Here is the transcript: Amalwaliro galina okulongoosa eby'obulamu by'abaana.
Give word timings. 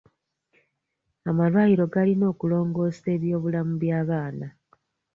Amalwaliro 1.29 1.85
galina 1.93 2.25
okulongoosa 2.31 3.05
eby'obulamu 3.15 3.73
by'abaana. 3.81 4.47